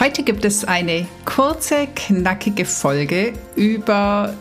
Heute 0.00 0.24
gibt 0.24 0.44
es 0.44 0.64
eine 0.64 1.06
kurze, 1.24 1.86
knackige 1.94 2.64
Folge 2.64 3.32
über 3.54 4.34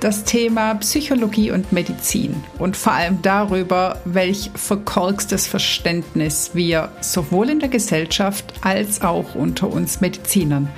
das 0.00 0.24
Thema 0.24 0.74
Psychologie 0.74 1.50
und 1.50 1.72
Medizin 1.72 2.44
und 2.58 2.76
vor 2.76 2.92
allem 2.92 3.20
darüber, 3.22 3.98
welch 4.04 4.50
verkorkstes 4.54 5.46
Verständnis 5.46 6.50
wir 6.54 6.90
sowohl 7.00 7.50
in 7.50 7.60
der 7.60 7.70
Gesellschaft 7.70 8.44
als 8.60 9.02
auch 9.02 9.34
unter 9.34 9.72
uns 9.72 10.00
Medizinern 10.00 10.68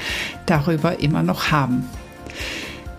darüber 0.47 1.01
immer 1.01 1.23
noch 1.23 1.51
haben. 1.51 1.89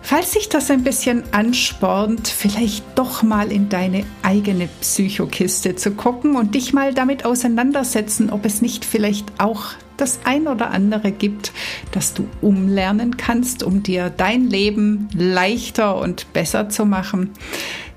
Falls 0.05 0.34
sich 0.34 0.49
das 0.49 0.70
ein 0.70 0.84
bisschen 0.84 1.23
anspornt, 1.31 2.27
vielleicht 2.27 2.84
doch 2.95 3.23
mal 3.23 3.54
in 3.54 3.70
deine 3.70 4.05
eigene 4.21 4.68
Psychokiste 4.82 5.77
zu 5.77 5.91
gucken 5.91 6.35
und 6.35 6.55
dich 6.55 6.73
mal 6.73 6.93
damit 6.93 7.23
auseinandersetzen, 7.23 8.29
ob 8.29 8.46
es 8.46 8.62
nicht 8.62 8.84
vielleicht 8.84 9.40
auch 9.40 9.71
das 9.96 10.20
ein 10.26 10.48
oder 10.48 10.71
andere 10.71 11.13
gibt, 11.13 11.54
das 11.93 12.13
du 12.13 12.27
umlernen 12.41 13.15
kannst, 13.15 13.63
um 13.63 13.81
dir 13.81 14.09
dein 14.09 14.49
Leben 14.49 15.07
leichter 15.15 15.98
und 15.98 16.34
besser 16.34 16.68
zu 16.68 16.85
machen, 16.85 17.31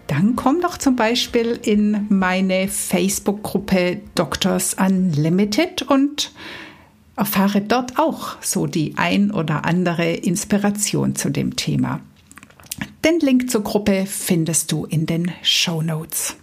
dann 0.06 0.36
komm 0.36 0.60
doch 0.60 0.78
zum 0.78 0.94
Beispiel 0.94 1.58
in 1.60 2.06
meine 2.08 2.68
Facebook-Gruppe 2.68 4.00
Doctors 4.14 4.74
Unlimited 4.74 5.82
und 5.82 6.30
erfahre 7.16 7.62
dort 7.62 7.98
auch 7.98 8.36
so 8.42 8.66
die 8.66 8.94
ein 8.96 9.30
oder 9.30 9.64
andere 9.64 10.12
Inspiration 10.12 11.16
zu 11.16 11.30
dem 11.30 11.56
Thema. 11.56 12.00
Den 13.04 13.20
Link 13.20 13.50
zur 13.50 13.62
Gruppe 13.62 14.04
findest 14.06 14.70
du 14.70 14.84
in 14.84 15.06
den 15.06 15.32
Show 15.42 15.82
Notes. 15.82 16.36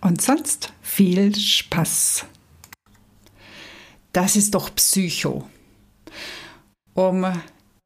Und 0.00 0.20
sonst 0.20 0.72
viel 0.82 1.34
Spaß! 1.34 2.26
Das 4.12 4.36
ist 4.36 4.54
doch 4.54 4.74
Psycho. 4.74 5.48
Um 6.92 7.26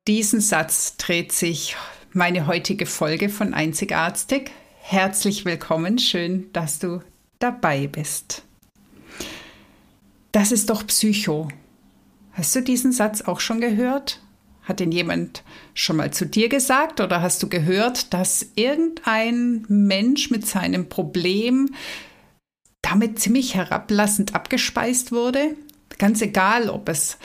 diesen 0.06 0.40
Satz 0.40 0.96
dreht 0.96 1.32
sich 1.32 1.76
meine 2.12 2.46
heutige 2.46 2.84
Folge 2.86 3.28
von 3.28 3.54
Einzigartig. 3.54 4.50
Herzlich 4.80 5.44
willkommen, 5.44 5.98
schön, 5.98 6.52
dass 6.52 6.78
du 6.78 7.02
dabei 7.38 7.86
bist. 7.86 8.42
Das 10.32 10.52
ist 10.52 10.68
doch 10.70 10.86
Psycho. 10.86 11.48
Hast 12.38 12.54
du 12.54 12.62
diesen 12.62 12.92
Satz 12.92 13.22
auch 13.22 13.40
schon 13.40 13.60
gehört? 13.60 14.20
Hat 14.62 14.80
ihn 14.80 14.92
jemand 14.92 15.42
schon 15.74 15.96
mal 15.96 16.12
zu 16.12 16.24
dir 16.24 16.48
gesagt 16.48 17.00
oder 17.00 17.20
hast 17.20 17.42
du 17.42 17.48
gehört, 17.48 18.14
dass 18.14 18.46
irgendein 18.54 19.64
Mensch 19.66 20.30
mit 20.30 20.46
seinem 20.46 20.88
Problem 20.88 21.74
damit 22.80 23.18
ziemlich 23.18 23.56
herablassend 23.56 24.36
abgespeist 24.36 25.10
wurde? 25.10 25.56
Ganz 25.98 26.22
egal, 26.22 26.70
ob 26.70 26.88
es 26.88 27.18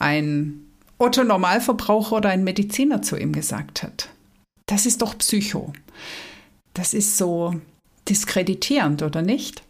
ein 0.00 0.66
Otto 0.98 1.22
Normalverbraucher 1.22 2.16
oder 2.16 2.30
ein 2.30 2.42
Mediziner 2.42 3.00
zu 3.00 3.16
ihm 3.16 3.32
gesagt 3.32 3.84
hat. 3.84 4.08
Das 4.66 4.86
ist 4.86 5.02
doch 5.02 5.16
Psycho. 5.18 5.72
Das 6.74 6.94
ist 6.94 7.16
so 7.16 7.54
diskreditierend, 8.08 9.04
oder 9.04 9.22
nicht? 9.22 9.62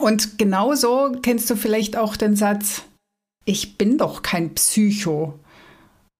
Und 0.00 0.36
genauso 0.36 1.12
kennst 1.22 1.48
du 1.48 1.54
vielleicht 1.54 1.96
auch 1.96 2.16
den 2.16 2.34
Satz, 2.34 2.82
ich 3.44 3.76
bin 3.76 3.98
doch 3.98 4.22
kein 4.22 4.54
Psycho. 4.54 5.38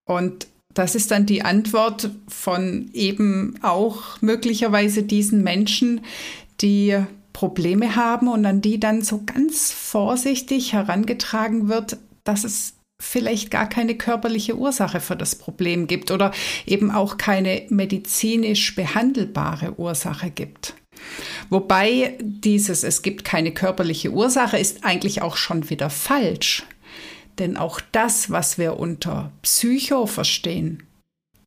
Und 0.06 0.46
das 0.74 0.94
ist 0.94 1.10
dann 1.10 1.26
die 1.26 1.42
Antwort 1.42 2.10
von 2.28 2.90
eben 2.92 3.58
auch 3.62 4.20
möglicherweise 4.20 5.02
diesen 5.02 5.42
Menschen, 5.42 6.00
die 6.60 6.98
Probleme 7.32 7.96
haben 7.96 8.28
und 8.28 8.44
an 8.46 8.60
die 8.60 8.78
dann 8.78 9.02
so 9.02 9.22
ganz 9.24 9.72
vorsichtig 9.72 10.72
herangetragen 10.72 11.68
wird, 11.68 11.98
dass 12.24 12.44
es 12.44 12.74
vielleicht 13.02 13.50
gar 13.50 13.68
keine 13.68 13.96
körperliche 13.96 14.56
Ursache 14.56 15.00
für 15.00 15.16
das 15.16 15.34
Problem 15.34 15.86
gibt 15.86 16.10
oder 16.10 16.32
eben 16.64 16.90
auch 16.90 17.18
keine 17.18 17.62
medizinisch 17.68 18.74
behandelbare 18.74 19.78
Ursache 19.78 20.30
gibt. 20.30 20.74
Wobei 21.50 22.16
dieses 22.20 22.82
es 22.84 23.02
gibt 23.02 23.24
keine 23.24 23.52
körperliche 23.52 24.10
Ursache 24.10 24.58
ist 24.58 24.84
eigentlich 24.84 25.22
auch 25.22 25.36
schon 25.36 25.68
wieder 25.70 25.90
falsch. 25.90 26.64
Denn 27.38 27.56
auch 27.56 27.80
das, 27.92 28.30
was 28.30 28.58
wir 28.58 28.78
unter 28.78 29.32
Psycho 29.42 30.06
verstehen, 30.06 30.84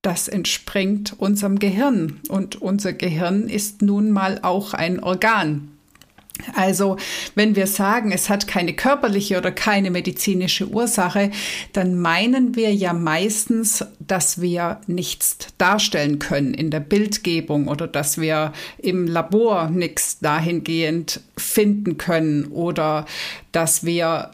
das 0.02 0.28
entspringt 0.28 1.16
unserem 1.18 1.60
Gehirn. 1.60 2.20
Und 2.30 2.62
unser 2.62 2.94
Gehirn 2.94 3.50
ist 3.50 3.82
nun 3.82 4.12
mal 4.12 4.40
auch 4.42 4.74
ein 4.74 5.02
Organ. 5.02 5.72
Also 6.56 6.98
wenn 7.36 7.56
wir 7.56 7.68
sagen, 7.68 8.12
es 8.12 8.30
hat 8.30 8.48
keine 8.48 8.74
körperliche 8.74 9.38
oder 9.38 9.52
keine 9.52 9.92
medizinische 9.92 10.68
Ursache, 10.68 11.32
dann 11.74 12.00
meinen 12.00 12.56
wir 12.56 12.74
ja 12.74 12.94
meistens, 12.94 13.86
dass 14.00 14.40
wir 14.40 14.80
nichts 14.88 15.38
darstellen 15.58 16.20
können 16.20 16.54
in 16.54 16.70
der 16.70 16.80
Bildgebung 16.80 17.68
oder 17.68 17.88
dass 17.88 18.20
wir 18.20 18.54
im 18.78 19.08
Labor 19.08 19.70
nichts 19.70 20.20
dahingehend 20.20 21.22
finden 21.36 21.98
können 21.98 22.46
oder 22.46 23.06
dass 23.52 23.84
wir 23.84 24.32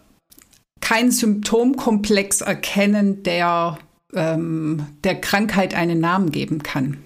keinen 0.83 1.11
Symptomkomplex 1.11 2.41
erkennen, 2.41 3.23
der 3.23 3.79
ähm, 4.13 4.85
der 5.05 5.19
Krankheit 5.21 5.73
einen 5.73 6.01
Namen 6.01 6.29
geben 6.29 6.61
kann. 6.61 6.97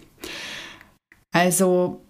Also 1.31 2.01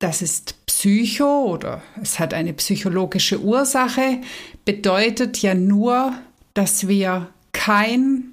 das 0.00 0.20
ist 0.20 0.66
Psycho 0.66 1.44
oder 1.44 1.80
es 2.02 2.18
hat 2.18 2.34
eine 2.34 2.52
psychologische 2.54 3.40
Ursache, 3.40 4.20
bedeutet 4.64 5.40
ja 5.40 5.54
nur, 5.54 6.12
dass 6.54 6.88
wir 6.88 7.28
kein 7.52 8.24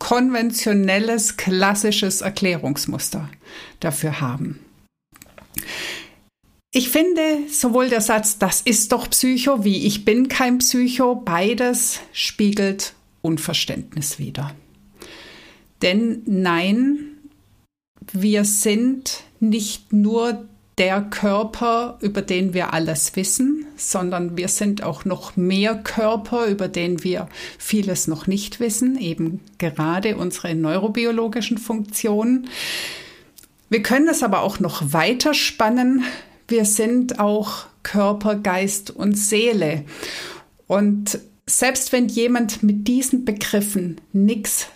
konventionelles, 0.00 1.36
klassisches 1.36 2.22
Erklärungsmuster 2.22 3.28
dafür 3.78 4.20
haben. 4.20 4.58
Ich 6.74 6.88
finde 6.88 7.20
sowohl 7.50 7.90
der 7.90 8.00
Satz, 8.00 8.38
das 8.38 8.62
ist 8.62 8.92
doch 8.92 9.10
Psycho, 9.10 9.62
wie 9.62 9.86
ich 9.86 10.06
bin 10.06 10.28
kein 10.28 10.56
Psycho, 10.56 11.14
beides 11.16 12.00
spiegelt 12.14 12.94
Unverständnis 13.20 14.18
wider. 14.18 14.54
Denn 15.82 16.22
nein, 16.24 17.18
wir 18.10 18.46
sind 18.46 19.22
nicht 19.38 19.92
nur 19.92 20.48
der 20.78 21.02
Körper, 21.02 21.98
über 22.00 22.22
den 22.22 22.54
wir 22.54 22.72
alles 22.72 23.14
wissen, 23.16 23.66
sondern 23.76 24.38
wir 24.38 24.48
sind 24.48 24.82
auch 24.82 25.04
noch 25.04 25.36
mehr 25.36 25.74
Körper, 25.74 26.46
über 26.46 26.68
den 26.68 27.04
wir 27.04 27.28
vieles 27.58 28.08
noch 28.08 28.26
nicht 28.26 28.60
wissen, 28.60 28.98
eben 28.98 29.40
gerade 29.58 30.16
unsere 30.16 30.54
neurobiologischen 30.54 31.58
Funktionen. 31.58 32.48
Wir 33.68 33.82
können 33.82 34.08
es 34.08 34.22
aber 34.22 34.40
auch 34.40 34.58
noch 34.58 34.94
weiter 34.94 35.34
spannen. 35.34 36.04
Wir 36.52 36.66
sind 36.66 37.18
auch 37.18 37.64
Körper, 37.82 38.34
Geist 38.34 38.90
und 38.90 39.16
Seele. 39.16 39.86
Und 40.66 41.18
selbst 41.46 41.92
wenn 41.92 42.08
jemand 42.08 42.62
mit 42.62 42.86
diesen 42.88 43.24
Begriffen 43.24 44.02
nichts 44.12 44.68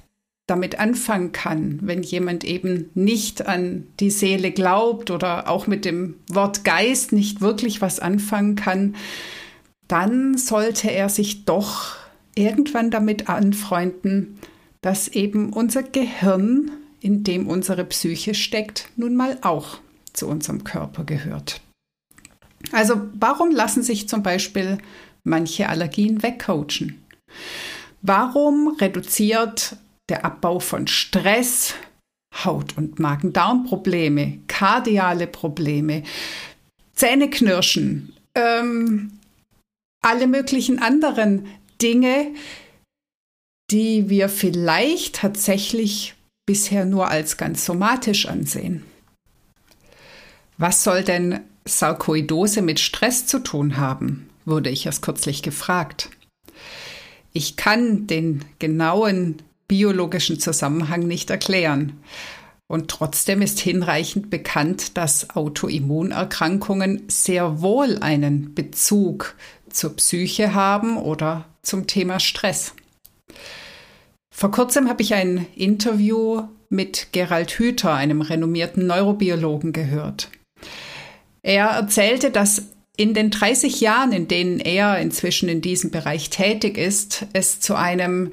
damit 0.46 0.78
anfangen 0.78 1.32
kann, 1.32 1.81
wenn 1.82 2.02
jemand 2.02 2.44
eben 2.44 2.88
nicht 2.94 3.46
an 3.46 3.87
die 4.00 4.08
Seele 4.08 4.52
glaubt 4.52 5.11
oder 5.11 5.50
auch 5.50 5.67
mit 5.67 5.84
dem 5.84 6.14
Wort 6.32 6.64
Geist 6.64 7.12
nicht 7.12 7.43
wirklich 7.43 7.82
was 7.82 8.00
anfangen 8.00 8.56
kann, 8.56 8.96
dann 9.87 10.38
sollte 10.38 10.90
er 10.90 11.11
sich 11.11 11.44
doch 11.44 11.96
irgendwann 12.34 12.90
damit 12.90 13.28
anfreunden, 13.28 14.38
dass 14.81 15.08
eben 15.08 15.52
unser 15.52 15.82
Gehirn, 15.82 16.70
in 17.02 17.23
dem 17.23 17.46
unsere 17.46 17.84
Psyche 17.84 18.32
steckt, 18.32 18.88
nun 18.96 19.14
mal 19.14 19.37
auch 19.43 19.76
zu 20.14 20.26
unserem 20.26 20.64
Körper 20.64 21.05
gehört. 21.05 21.61
Also 22.72 23.00
warum 23.14 23.50
lassen 23.50 23.82
sich 23.82 24.08
zum 24.08 24.22
Beispiel 24.22 24.78
manche 25.24 25.68
Allergien 25.68 26.22
wegcoachen? 26.22 27.02
Warum 28.02 28.76
reduziert 28.80 29.76
der 30.08 30.24
Abbau 30.24 30.60
von 30.60 30.86
Stress, 30.86 31.74
Haut- 32.44 32.76
und 32.76 32.98
Magen-Darm-Probleme, 32.98 34.38
kardiale 34.46 35.26
Probleme, 35.26 36.02
Zähneknirschen, 36.94 38.14
ähm, 38.34 39.18
alle 40.02 40.26
möglichen 40.26 40.78
anderen 40.78 41.46
Dinge, 41.82 42.34
die 43.70 44.08
wir 44.08 44.28
vielleicht 44.28 45.16
tatsächlich 45.16 46.14
bisher 46.46 46.84
nur 46.84 47.08
als 47.08 47.36
ganz 47.36 47.64
somatisch 47.64 48.26
ansehen. 48.26 48.84
Was 50.58 50.84
soll 50.84 51.02
denn 51.02 51.40
Sarkoidose 51.66 52.62
mit 52.62 52.80
Stress 52.80 53.26
zu 53.26 53.40
tun 53.40 53.76
haben? 53.76 54.28
wurde 54.46 54.70
ich 54.70 54.86
erst 54.86 55.02
kürzlich 55.02 55.42
gefragt. 55.42 56.08
Ich 57.32 57.56
kann 57.56 58.06
den 58.06 58.44
genauen 58.58 59.42
biologischen 59.68 60.40
Zusammenhang 60.40 61.00
nicht 61.00 61.28
erklären. 61.28 62.00
Und 62.68 62.88
trotzdem 62.88 63.42
ist 63.42 63.60
hinreichend 63.60 64.30
bekannt, 64.30 64.96
dass 64.96 65.30
Autoimmunerkrankungen 65.30 67.02
sehr 67.08 67.60
wohl 67.60 67.98
einen 67.98 68.54
Bezug 68.54 69.34
zur 69.68 69.94
Psyche 69.96 70.54
haben 70.54 70.96
oder 70.96 71.44
zum 71.62 71.86
Thema 71.86 72.18
Stress. 72.18 72.74
Vor 74.34 74.50
kurzem 74.50 74.88
habe 74.88 75.02
ich 75.02 75.14
ein 75.14 75.46
Interview 75.54 76.42
mit 76.68 77.08
Gerald 77.12 77.52
Hüther, 77.52 77.94
einem 77.94 78.20
renommierten 78.20 78.86
Neurobiologen, 78.86 79.72
gehört. 79.72 80.30
Er 81.46 81.66
erzählte, 81.66 82.32
dass 82.32 82.70
in 82.96 83.14
den 83.14 83.31
30 83.31 83.81
Jahren, 83.81 84.10
in 84.10 84.26
denen 84.26 84.58
er 84.58 84.98
inzwischen 84.98 85.48
in 85.48 85.60
diesem 85.60 85.93
Bereich 85.93 86.28
tätig 86.28 86.76
ist, 86.76 87.25
es 87.34 87.60
zu 87.60 87.76
einem 87.76 88.31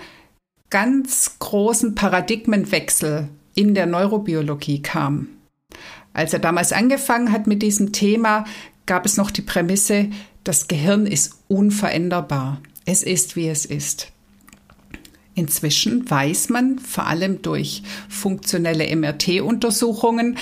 ganz 0.71 1.35
großen 1.37 1.93
Paradigmenwechsel 1.93 3.27
in 3.53 3.75
der 3.75 3.85
Neurobiologie 3.85 4.81
kam. 4.81 5.27
Als 6.13 6.33
er 6.33 6.39
damals 6.39 6.73
angefangen 6.73 7.31
hat 7.31 7.45
mit 7.45 7.61
diesem 7.61 7.91
Thema, 7.91 8.45
gab 8.87 9.05
es 9.05 9.15
noch 9.15 9.29
die 9.29 9.43
Prämisse, 9.43 10.09
das 10.43 10.67
Gehirn 10.67 11.05
ist 11.05 11.35
unveränderbar. 11.47 12.61
Es 12.85 13.03
ist, 13.03 13.35
wie 13.35 13.47
es 13.47 13.65
ist. 13.65 14.11
Inzwischen 15.35 16.09
weiß 16.09 16.49
man, 16.49 16.79
vor 16.79 17.05
allem 17.05 17.43
durch 17.43 17.83
funktionelle 18.09 18.95
MRT-Untersuchungen, 18.95 20.39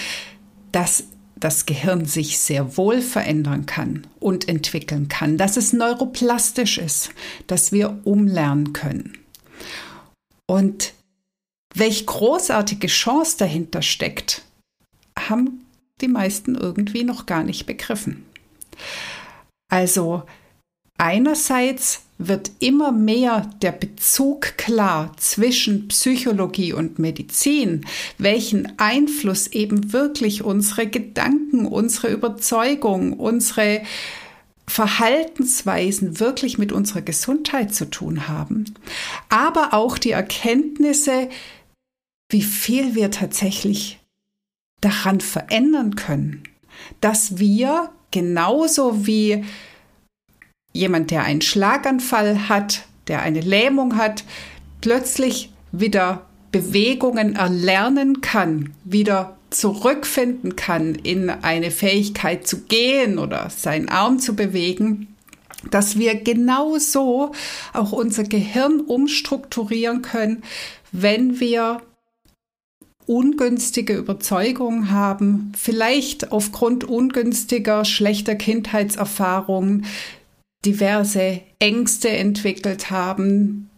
dass 0.71 1.03
das 1.41 1.65
Gehirn 1.65 2.05
sich 2.05 2.39
sehr 2.39 2.77
wohl 2.77 3.01
verändern 3.01 3.65
kann 3.65 4.07
und 4.19 4.47
entwickeln 4.47 5.09
kann, 5.09 5.37
dass 5.37 5.57
es 5.57 5.73
neuroplastisch 5.73 6.77
ist, 6.77 7.09
dass 7.47 7.71
wir 7.71 7.99
umlernen 8.05 8.71
können. 8.71 9.17
Und 10.47 10.93
welch 11.73 12.05
großartige 12.05 12.87
Chance 12.87 13.37
dahinter 13.37 13.81
steckt, 13.81 14.43
haben 15.17 15.65
die 15.99 16.07
meisten 16.07 16.55
irgendwie 16.55 17.03
noch 17.03 17.25
gar 17.25 17.43
nicht 17.43 17.65
begriffen. 17.65 18.25
Also 19.69 20.23
einerseits 21.01 22.03
wird 22.19 22.51
immer 22.59 22.91
mehr 22.91 23.49
der 23.63 23.71
Bezug 23.71 24.55
klar 24.57 25.11
zwischen 25.17 25.87
Psychologie 25.87 26.73
und 26.73 26.99
Medizin, 26.99 27.87
welchen 28.19 28.77
Einfluss 28.77 29.47
eben 29.47 29.93
wirklich 29.93 30.43
unsere 30.43 30.85
Gedanken, 30.85 31.65
unsere 31.65 32.09
Überzeugung, 32.09 33.13
unsere 33.13 33.81
Verhaltensweisen 34.67 36.19
wirklich 36.19 36.59
mit 36.59 36.71
unserer 36.71 37.01
Gesundheit 37.01 37.73
zu 37.73 37.89
tun 37.89 38.27
haben, 38.27 38.65
aber 39.29 39.73
auch 39.73 39.97
die 39.97 40.11
Erkenntnisse, 40.11 41.29
wie 42.29 42.43
viel 42.43 42.93
wir 42.93 43.09
tatsächlich 43.09 43.99
daran 44.81 45.19
verändern 45.19 45.95
können, 45.95 46.43
dass 47.01 47.39
wir 47.39 47.89
genauso 48.11 49.07
wie 49.07 49.43
jemand, 50.73 51.11
der 51.11 51.23
einen 51.23 51.41
Schlaganfall 51.41 52.49
hat, 52.49 52.83
der 53.07 53.21
eine 53.21 53.41
Lähmung 53.41 53.97
hat, 53.97 54.23
plötzlich 54.81 55.51
wieder 55.71 56.25
Bewegungen 56.51 57.35
erlernen 57.35 58.21
kann, 58.21 58.73
wieder 58.83 59.37
zurückfinden 59.49 60.55
kann 60.55 60.95
in 60.95 61.29
eine 61.29 61.71
Fähigkeit 61.71 62.47
zu 62.47 62.61
gehen 62.63 63.19
oder 63.19 63.49
seinen 63.49 63.89
Arm 63.89 64.19
zu 64.19 64.35
bewegen, 64.35 65.15
dass 65.69 65.99
wir 65.99 66.15
genauso 66.15 67.33
auch 67.73 67.91
unser 67.91 68.23
Gehirn 68.23 68.79
umstrukturieren 68.79 70.01
können, 70.01 70.43
wenn 70.91 71.39
wir 71.39 71.81
ungünstige 73.05 73.93
Überzeugungen 73.93 74.91
haben, 74.91 75.51
vielleicht 75.57 76.31
aufgrund 76.31 76.85
ungünstiger, 76.85 77.83
schlechter 77.83 78.35
Kindheitserfahrungen, 78.35 79.85
diverse 80.65 81.41
Ängste 81.59 82.09
entwickelt 82.09 82.91
haben, 82.91 83.69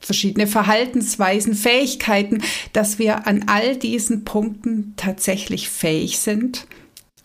verschiedene 0.00 0.46
Verhaltensweisen, 0.46 1.54
Fähigkeiten, 1.54 2.42
dass 2.72 2.98
wir 2.98 3.26
an 3.26 3.44
all 3.46 3.76
diesen 3.76 4.24
Punkten 4.24 4.94
tatsächlich 4.96 5.68
fähig 5.70 6.18
sind, 6.18 6.66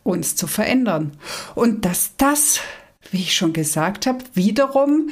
uns 0.03 0.35
zu 0.35 0.47
verändern. 0.47 1.11
Und 1.55 1.85
dass 1.85 2.15
das, 2.17 2.59
wie 3.11 3.21
ich 3.21 3.35
schon 3.35 3.53
gesagt 3.53 4.07
habe, 4.07 4.23
wiederum 4.33 5.09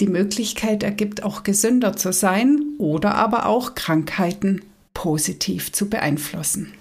die 0.00 0.06
Möglichkeit 0.06 0.82
ergibt, 0.82 1.22
auch 1.22 1.42
gesünder 1.42 1.96
zu 1.96 2.12
sein 2.12 2.60
oder 2.78 3.14
aber 3.16 3.46
auch 3.46 3.74
Krankheiten 3.74 4.62
positiv 4.94 5.72
zu 5.72 5.88
beeinflussen. 5.88 6.72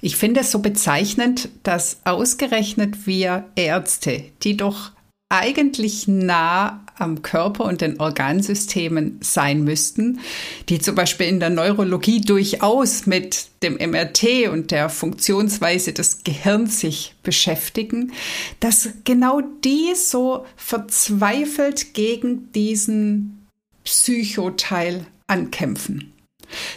Ich 0.00 0.16
finde 0.16 0.40
es 0.40 0.50
so 0.50 0.60
bezeichnend, 0.60 1.48
dass 1.62 1.98
ausgerechnet 2.04 3.06
wir 3.06 3.44
Ärzte, 3.54 4.24
die 4.42 4.56
doch 4.56 4.92
eigentlich 5.28 6.08
nah 6.08 6.84
am 6.98 7.22
Körper 7.22 7.64
und 7.64 7.80
den 7.80 8.00
Organsystemen 8.00 9.18
sein 9.22 9.62
müssten, 9.62 10.20
die 10.68 10.80
zum 10.80 10.94
Beispiel 10.96 11.28
in 11.28 11.40
der 11.40 11.50
Neurologie 11.50 12.20
durchaus 12.20 13.06
mit 13.06 13.46
dem 13.62 13.74
MRT 13.74 14.48
und 14.50 14.70
der 14.70 14.90
Funktionsweise 14.90 15.92
des 15.92 16.24
Gehirns 16.24 16.80
sich 16.80 17.14
beschäftigen, 17.22 18.12
dass 18.58 18.90
genau 19.04 19.40
die 19.64 19.94
so 19.94 20.44
verzweifelt 20.56 21.94
gegen 21.94 22.52
diesen 22.52 23.46
Psychoteil 23.84 25.06
ankämpfen. 25.26 26.12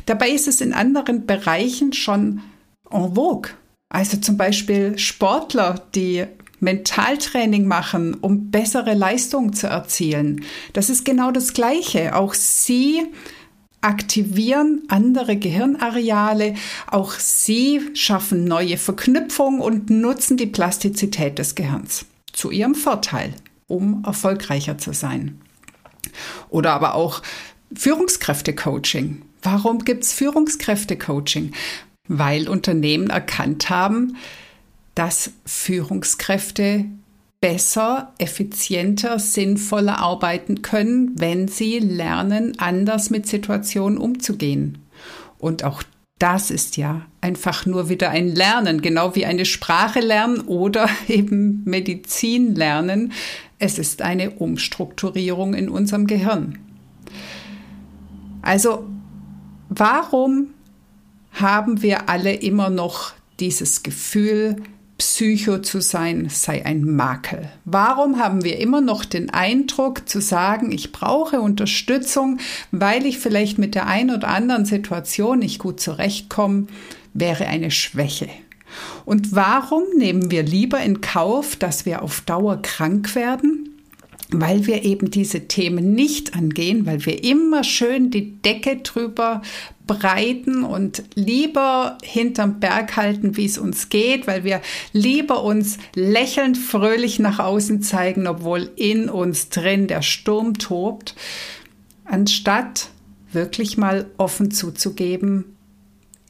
Dabei 0.06 0.30
ist 0.30 0.48
es 0.48 0.62
in 0.62 0.74
anderen 0.74 1.26
Bereichen 1.26 1.92
schon 1.92 2.42
en 2.94 3.16
vogue. 3.16 3.52
Also 3.90 4.18
zum 4.18 4.38
Beispiel 4.38 4.98
Sportler, 4.98 5.84
die 5.94 6.26
Mentaltraining 6.60 7.68
machen, 7.68 8.16
um 8.16 8.50
bessere 8.50 8.94
Leistungen 8.94 9.54
zu 9.54 9.68
erzielen. 9.68 10.46
Das 10.72 10.90
ist 10.90 11.06
genau 11.06 11.32
das 11.32 11.54
Gleiche. 11.54 12.16
Auch 12.16 12.34
sie 12.34 13.04
aktivieren 13.82 14.84
andere 14.88 15.36
Gehirnareale, 15.36 16.56
auch 16.88 17.12
sie 17.12 17.82
schaffen 17.94 18.46
neue 18.46 18.78
Verknüpfungen 18.78 19.60
und 19.60 19.90
nutzen 19.90 20.38
die 20.38 20.48
Plastizität 20.48 21.38
des 21.38 21.54
Gehirns 21.54 22.06
zu 22.32 22.50
ihrem 22.50 22.76
Vorteil, 22.76 23.34
um 23.68 24.04
erfolgreicher 24.06 24.78
zu 24.78 24.94
sein. 24.94 25.42
Oder 26.50 26.72
aber 26.72 26.96
auch 26.96 27.22
Führungskräfte-Coaching. 27.76 29.22
Warum 29.42 29.80
gibt 29.80 30.04
es 30.04 30.14
Führungskräfte-Coaching? 30.14 31.52
Weil 32.08 32.50
Unternehmen 32.50 33.10
erkannt 33.10 33.70
haben, 33.70 34.18
dass 34.96 35.32
Führungskräfte 35.46 36.86
besser, 37.44 38.14
effizienter, 38.20 39.20
sinnvoller 39.20 40.00
arbeiten 40.00 40.62
können, 40.62 41.12
wenn 41.20 41.50
sie 41.50 41.80
lernen, 41.80 42.54
anders 42.58 43.10
mit 43.10 43.28
Situationen 43.28 43.98
umzugehen. 43.98 44.78
Und 45.40 45.66
auch 45.66 45.84
das 46.20 46.52
ist 46.52 46.78
ja 46.78 47.02
einfach 47.20 47.66
nur 47.66 47.90
wieder 47.90 48.12
ein 48.12 48.30
Lernen, 48.30 48.82
genau 48.82 49.14
wie 49.16 49.26
eine 49.26 49.44
Sprache 49.44 50.00
lernen 50.00 50.40
oder 50.40 50.88
eben 51.10 51.64
Medizin 51.66 52.56
lernen. 52.56 53.12
Es 53.60 53.78
ist 53.78 54.02
eine 54.02 54.32
Umstrukturierung 54.32 55.54
in 55.54 55.68
unserem 55.68 56.08
Gehirn. 56.08 56.60
Also 58.42 58.88
warum 59.68 60.53
haben 61.34 61.82
wir 61.82 62.10
alle 62.10 62.34
immer 62.34 62.70
noch 62.70 63.14
dieses 63.40 63.84
Gefühl, 63.84 64.58
Psycho 64.98 65.58
zu 65.58 65.82
sein 65.82 66.28
sei 66.30 66.66
ein 66.66 66.84
Makel. 66.86 67.50
Warum 67.66 68.20
haben 68.20 68.44
wir 68.44 68.60
immer 68.60 68.80
noch 68.80 69.04
den 69.06 69.32
Eindruck 69.32 70.08
zu 70.08 70.22
sagen, 70.22 70.72
ich 70.72 70.92
brauche 70.92 71.42
Unterstützung, 71.42 72.40
weil 72.72 73.06
ich 73.06 73.18
vielleicht 73.18 73.58
mit 73.58 73.76
der 73.76 73.88
einen 73.88 74.16
oder 74.16 74.30
anderen 74.30 74.66
Situation 74.66 75.40
nicht 75.40 75.60
gut 75.60 75.80
zurechtkomme, 75.80 76.68
wäre 77.14 77.48
eine 77.48 77.72
Schwäche. 77.72 78.30
Und 79.06 79.36
warum 79.36 79.84
nehmen 79.98 80.32
wir 80.32 80.44
lieber 80.44 80.80
in 80.80 81.02
Kauf, 81.02 81.56
dass 81.56 81.86
wir 81.86 82.02
auf 82.02 82.22
Dauer 82.22 82.62
krank 82.62 83.16
werden? 83.16 83.73
Weil 84.42 84.66
wir 84.66 84.84
eben 84.84 85.12
diese 85.12 85.48
Themen 85.48 85.94
nicht 85.94 86.36
angehen, 86.36 86.86
weil 86.86 87.06
wir 87.06 87.24
immer 87.24 87.64
schön 87.64 88.12
die 88.12 88.42
Decke 88.42 88.78
drüber 88.78 89.42
breiten 89.86 90.64
und 90.64 91.04
lieber 91.16 91.98
hinterm 92.04 92.60
Berg 92.60 92.96
halten, 92.96 93.36
wie 93.38 93.46
es 93.46 93.58
uns 93.58 93.90
geht, 93.90 94.28
weil 94.28 94.44
wir 94.44 94.62
lieber 94.94 95.44
uns 95.44 95.78
lächelnd 95.96 96.58
fröhlich 96.58 97.20
nach 97.20 97.40
außen 97.40 97.82
zeigen, 97.82 98.28
obwohl 98.28 98.72
in 98.76 99.10
uns 99.10 99.50
drin 99.50 99.88
der 99.88 100.02
Sturm 100.02 100.58
tobt. 100.58 101.16
anstatt 102.06 102.90
wirklich 103.32 103.78
mal 103.78 104.12
offen 104.18 104.52
zuzugeben, 104.52 105.56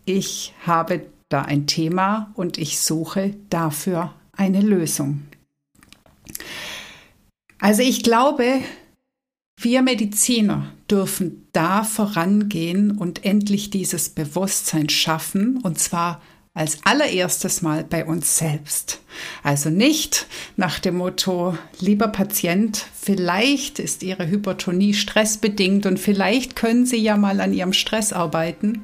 ich 0.05 0.53
habe 0.65 1.05
da 1.29 1.41
ein 1.41 1.67
Thema 1.67 2.31
und 2.35 2.57
ich 2.57 2.79
suche 2.79 3.35
dafür 3.49 4.13
eine 4.31 4.61
Lösung. 4.61 5.23
Also 7.63 7.81
ich 7.81 8.03
glaube, 8.03 8.59
wir 9.55 9.83
Mediziner 9.83 10.73
dürfen 10.91 11.47
da 11.53 11.85
vorangehen 11.85 12.91
und 12.91 13.23
endlich 13.23 13.69
dieses 13.69 14.09
Bewusstsein 14.09 14.89
schaffen, 14.89 15.61
und 15.63 15.79
zwar 15.79 16.21
als 16.53 16.79
allererstes 16.83 17.61
Mal 17.61 17.85
bei 17.85 18.03
uns 18.03 18.35
selbst. 18.35 18.99
Also 19.43 19.69
nicht 19.69 20.27
nach 20.57 20.79
dem 20.79 20.97
Motto, 20.97 21.57
lieber 21.79 22.09
Patient, 22.09 22.85
vielleicht 22.99 23.79
ist 23.79 24.03
Ihre 24.03 24.27
Hypertonie 24.27 24.93
stressbedingt 24.93 25.85
und 25.85 26.01
vielleicht 26.01 26.57
können 26.57 26.85
Sie 26.85 26.97
ja 26.97 27.15
mal 27.15 27.39
an 27.39 27.53
Ihrem 27.53 27.71
Stress 27.71 28.11
arbeiten, 28.11 28.83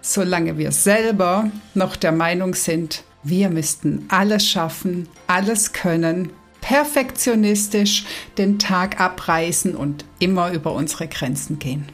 solange 0.00 0.58
wir 0.58 0.70
selber 0.70 1.50
noch 1.74 1.96
der 1.96 2.12
Meinung 2.12 2.54
sind, 2.54 3.02
wir 3.24 3.50
müssten 3.50 4.06
alles 4.10 4.46
schaffen, 4.46 5.08
alles 5.26 5.72
können, 5.72 6.30
perfektionistisch 6.60 8.04
den 8.38 8.58
Tag 8.58 9.00
abreißen 9.00 9.74
und 9.74 10.04
immer 10.18 10.52
über 10.52 10.72
unsere 10.72 11.08
Grenzen 11.08 11.58
gehen. 11.58 11.86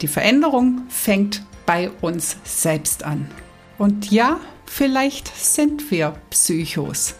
Die 0.00 0.08
Veränderung 0.08 0.82
fängt 0.88 1.42
bei 1.66 1.90
uns 2.00 2.36
selbst 2.44 3.04
an. 3.04 3.30
Und 3.78 4.10
ja, 4.10 4.40
vielleicht 4.66 5.34
sind 5.36 5.90
wir 5.90 6.14
Psychos. 6.30 7.14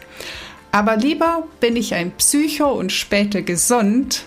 Aber 0.71 0.97
lieber 0.97 1.47
bin 1.59 1.75
ich 1.75 1.93
ein 1.93 2.11
Psycho 2.11 2.71
und 2.71 2.91
später 2.91 3.41
gesund, 3.41 4.25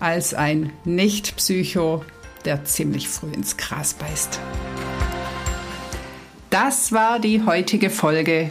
als 0.00 0.34
ein 0.34 0.72
Nicht-Psycho, 0.84 2.04
der 2.44 2.64
ziemlich 2.64 3.08
früh 3.08 3.32
ins 3.32 3.56
Gras 3.56 3.94
beißt. 3.94 4.38
Das 6.50 6.92
war 6.92 7.18
die 7.18 7.44
heutige 7.46 7.88
Folge 7.88 8.50